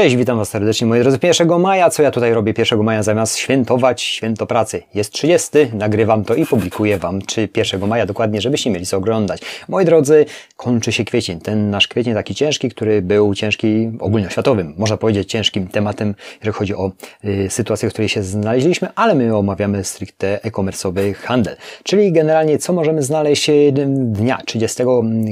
[0.00, 1.18] Cześć, witam Was serdecznie moi drodzy.
[1.22, 4.82] 1 maja, co ja tutaj robię 1 maja zamiast świętować święto pracy?
[4.94, 9.40] Jest 30, nagrywam to i publikuję Wam, czy 1 maja dokładnie, żebyście mieli co oglądać.
[9.68, 10.26] Moi drodzy,
[10.56, 11.40] kończy się kwiecień.
[11.40, 16.74] Ten nasz kwiecień taki ciężki, który był ciężki ogólnoświatowym, można powiedzieć ciężkim tematem, jeżeli chodzi
[16.74, 16.92] o
[17.24, 21.56] y, sytuację, w której się znaleźliśmy, ale my omawiamy stricte e-commerce'owy handel.
[21.82, 24.82] Czyli generalnie, co możemy znaleźć y, dnia 30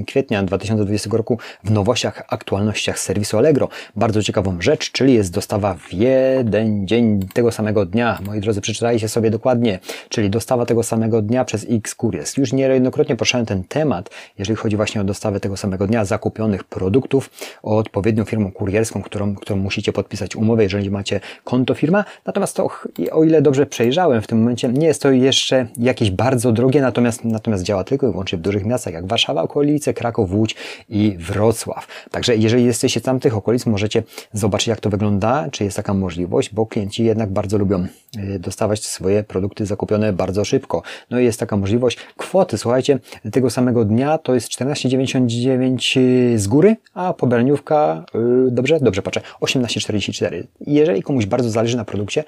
[0.07, 3.69] kwietnia 2020 roku w nowościach, aktualnościach serwisu Allegro.
[3.97, 8.19] Bardzo ciekawą rzecz, czyli jest dostawa w jeden dzień tego samego dnia.
[8.27, 9.79] Moi drodzy, przeczytajcie sobie dokładnie,
[10.09, 12.37] czyli dostawa tego samego dnia przez X Couriers.
[12.37, 17.31] Już niejednokrotnie poruszałem ten temat, jeżeli chodzi właśnie o dostawę tego samego dnia zakupionych produktów
[17.63, 22.05] od odpowiednią firmą kurierską, którą, którą musicie podpisać umowę, jeżeli macie konto firma.
[22.27, 22.71] Natomiast to,
[23.13, 27.25] o ile dobrze przejrzałem w tym momencie, nie jest to jeszcze jakieś bardzo drogie, natomiast,
[27.25, 30.55] natomiast działa tylko i wyłącznie w dużych miastach, jak Warszawa, okolice, Kraków, Łódź
[30.89, 31.87] i Wrocław.
[32.11, 34.03] Także jeżeli jesteście tam tych okolic, możecie
[34.39, 38.85] zobaczyć, jak to wygląda, czy jest taka możliwość, bo klienci jednak bardzo lubią y, dostawać
[38.85, 40.83] swoje produkty zakupione bardzo szybko.
[41.11, 41.99] No i jest taka możliwość.
[42.17, 42.99] Kwoty, słuchajcie,
[43.33, 49.21] tego samego dnia to jest 14,99 y, z góry, a pobraniówka, yy, dobrze, dobrze patrzę,
[49.41, 50.43] 18,44.
[50.67, 52.25] Jeżeli komuś bardzo zależy na produkcie,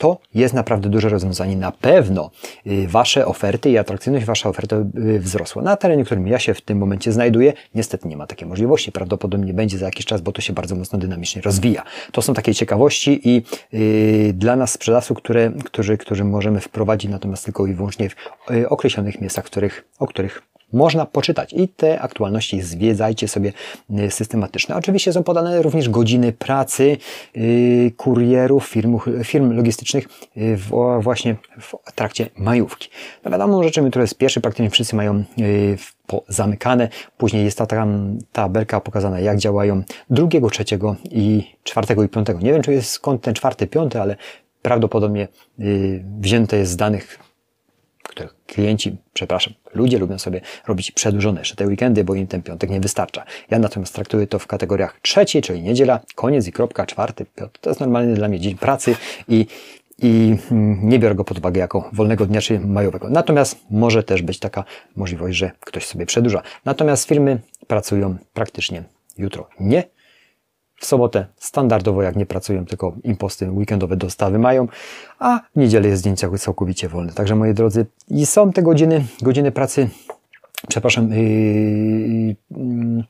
[0.00, 1.56] to jest naprawdę duże rozwiązanie.
[1.56, 2.30] Na pewno
[2.66, 5.62] y, Wasze oferty i atrakcyjność Wasza oferty y, wzrosła.
[5.62, 8.92] Na terenie, którym ja się w tym momencie znajduję, niestety nie ma takiej możliwości.
[8.92, 11.82] Prawdopodobnie będzie za jakiś czas, bo to się bardzo mocno dynamicznie rozwija.
[12.12, 17.44] To są takie ciekawości i yy, dla nas sprzedawców, które, którzy, którzy możemy wprowadzić natomiast
[17.44, 18.16] tylko i wyłącznie w
[18.50, 23.52] yy, określonych miejscach, których, o których można poczytać i te aktualności zwiedzajcie sobie
[23.90, 24.74] y, systematycznie.
[24.74, 26.96] Oczywiście są podane również godziny pracy
[27.34, 32.88] yy, kurierów, firm, firm logistycznych w, właśnie w trakcie majówki.
[33.24, 35.24] No wiadomo, rzeczy, które jest pierwszy, praktycznie wszyscy mają
[36.28, 36.88] zamykane.
[37.18, 42.40] Później jest ta tam tabelka pokazana, jak działają drugiego, trzeciego i czwartego i piątego.
[42.40, 44.16] Nie wiem, czy jest skąd ten czwarty, piąty, ale
[44.62, 45.28] prawdopodobnie
[46.20, 47.29] wzięte jest z danych
[48.20, 52.70] których klienci, przepraszam, ludzie lubią sobie robić przedłużone jeszcze te weekendy, bo im ten piątek
[52.70, 53.24] nie wystarcza.
[53.50, 57.58] Ja natomiast traktuję to w kategoriach trzeciej, czyli niedziela, koniec i kropka, czwarty, piąty.
[57.60, 58.96] To jest normalny dla mnie dzień pracy
[59.28, 59.46] i
[60.02, 63.10] i mm, nie biorę go pod uwagę jako wolnego dnia czy majowego.
[63.10, 64.64] Natomiast może też być taka
[64.96, 66.42] możliwość, że ktoś sobie przedłuża.
[66.64, 68.82] Natomiast firmy pracują praktycznie
[69.18, 69.84] jutro nie,
[70.80, 74.68] w sobotę standardowo jak nie pracują, tylko imposty weekendowe dostawy mają,
[75.18, 77.12] a w niedzielę jest dzień całkowicie wolny.
[77.12, 79.88] Także moi drodzy, i są te godziny, godziny pracy,
[80.68, 83.04] przepraszam, yy, yy,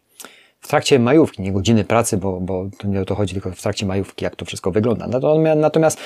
[0.60, 3.62] w trakcie majówki, nie godziny pracy, bo, bo to nie o to chodzi, tylko w
[3.62, 5.06] trakcie majówki, jak to wszystko wygląda.
[5.56, 5.98] Natomiast,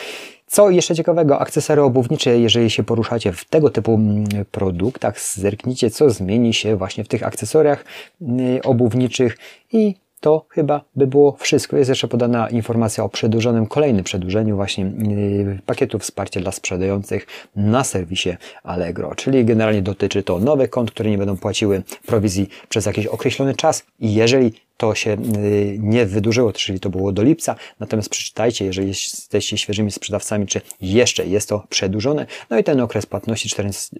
[0.46, 6.10] co jeszcze ciekawego, akcesory obuwnicze, jeżeli się poruszacie w tego typu mm, produktach, zerknijcie, co
[6.10, 7.84] zmieni się właśnie w tych akcesoriach
[8.20, 9.38] yy, obuwniczych
[9.72, 11.76] i to chyba by było wszystko.
[11.76, 17.26] Jest jeszcze podana informacja o przedłużonym, kolejnym przedłużeniu właśnie yy, pakietu wsparcia dla sprzedających
[17.56, 19.14] na serwisie Allegro.
[19.14, 23.86] Czyli generalnie dotyczy to nowych kont, które nie będą płaciły prowizji przez jakiś określony czas
[24.00, 27.56] i jeżeli to się y, nie wydłużyło, czyli to było do lipca.
[27.80, 32.26] Natomiast przeczytajcie, jeżeli jesteście świeżymi sprzedawcami, czy jeszcze jest to przedłużone.
[32.50, 33.48] No i ten okres płatności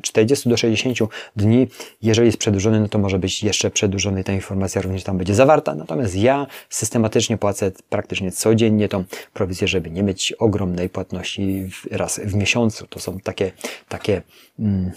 [0.03, 0.99] 40 do 60
[1.37, 1.69] dni,
[2.03, 5.75] jeżeli jest przedłużony, no to może być jeszcze przedłużony ta informacja również tam będzie zawarta.
[5.75, 12.35] Natomiast ja systematycznie płacę praktycznie codziennie tą prowizję, żeby nie mieć ogromnej płatności raz w
[12.35, 12.87] miesiącu.
[12.87, 13.53] To są takie,
[13.89, 14.23] takie,
[14.59, 14.93] mm,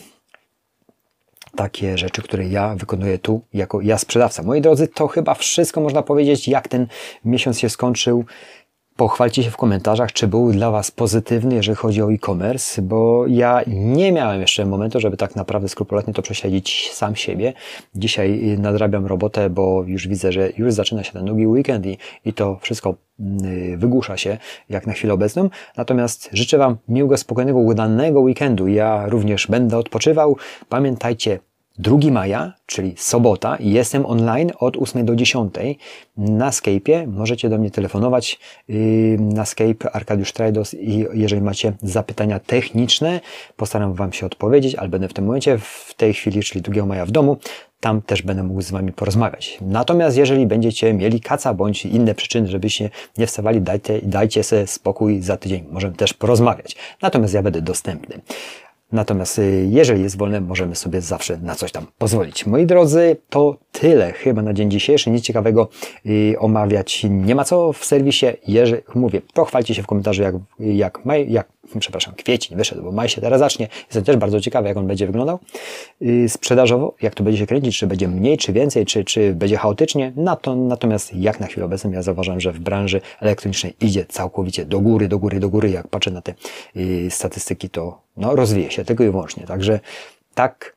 [1.55, 4.43] takie rzeczy, które ja wykonuję tu jako ja sprzedawca.
[4.43, 6.87] Moi drodzy, to chyba wszystko można powiedzieć, jak ten
[7.25, 8.25] miesiąc się skończył.
[8.97, 13.61] Pochwalcie się w komentarzach, czy był dla Was pozytywny, jeżeli chodzi o e-commerce, bo ja
[13.67, 17.53] nie miałem jeszcze momentu, żeby tak naprawdę skrupulatnie to prześledzić sam siebie.
[17.95, 22.33] Dzisiaj nadrabiam robotę, bo już widzę, że już zaczyna się ten długi weekend i, i
[22.33, 24.37] to wszystko mm, wygłusza się
[24.69, 25.49] jak na chwilę obecną.
[25.77, 28.67] Natomiast życzę Wam miłego, spokojnego, udanego weekendu.
[28.67, 30.37] Ja również będę odpoczywał.
[30.69, 31.39] Pamiętajcie,
[31.77, 35.53] 2 maja, czyli sobota, jestem online od 8 do 10
[36.17, 37.07] na Skype'ie.
[37.07, 38.77] Możecie do mnie telefonować yy,
[39.19, 43.19] na Skype Arkadiusz Trajdos i jeżeli macie zapytania techniczne,
[43.55, 47.05] postaram Wam się odpowiedzieć, ale będę w tym momencie, w tej chwili, czyli 2 maja
[47.05, 47.37] w domu,
[47.79, 49.57] tam też będę mógł z Wami porozmawiać.
[49.61, 55.21] Natomiast jeżeli będziecie mieli kaca bądź inne przyczyny, żebyście nie wstawali, dajcie, dajcie sobie spokój
[55.21, 55.65] za tydzień.
[55.71, 56.75] Możemy też porozmawiać.
[57.01, 58.21] Natomiast ja będę dostępny.
[58.91, 62.45] Natomiast y, jeżeli jest wolne, możemy sobie zawsze na coś tam pozwolić.
[62.45, 65.09] Moi drodzy, to tyle chyba na dzień dzisiejszy.
[65.11, 65.69] Nic ciekawego
[66.05, 68.25] yy, omawiać nie ma co w serwisie.
[68.47, 71.47] Jeżeli mówię, pochwalcie się w komentarzu, jak, jak, jak
[71.79, 73.67] przepraszam, kwiecień wyszedł, bo maj się teraz zacznie.
[73.81, 75.39] Jestem też bardzo ciekawy, jak on będzie wyglądał
[76.01, 79.57] yy, sprzedażowo, jak to będzie się kręcić, czy będzie mniej, czy więcej, czy, czy będzie
[79.57, 80.13] chaotycznie.
[80.15, 84.65] Na to, natomiast jak na chwilę obecną ja zauważam, że w branży elektronicznej idzie całkowicie
[84.65, 85.69] do góry, do góry, do góry.
[85.69, 86.33] Jak patrzę na te
[86.75, 89.43] yy, statystyki, to no, rozwija się tylko i wyłącznie.
[89.43, 89.79] Także
[90.35, 90.76] tak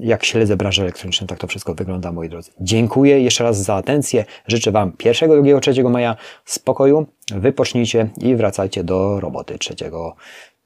[0.00, 2.50] jak śledzę branżę elektroniczną, tak to wszystko wygląda, moi drodzy.
[2.60, 4.24] Dziękuję jeszcze raz za atencję.
[4.46, 7.06] Życzę Wam 1, 2, 3 maja spokoju.
[7.34, 9.74] Wypocznijcie i wracajcie do roboty 3.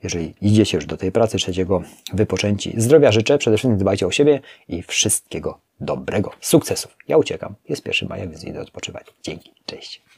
[0.03, 1.53] Jeżeli idziecie już do tej pracy 3,
[2.13, 2.73] wypoczęci.
[2.77, 6.31] Zdrowia życzę, przede wszystkim dbajcie o siebie i wszystkiego dobrego.
[6.41, 6.97] Sukcesów.
[7.09, 7.55] Ja uciekam.
[7.69, 9.07] Jest 1 maja, więc idę odpoczywać.
[9.23, 9.53] Dzięki.
[9.67, 10.07] Cześć.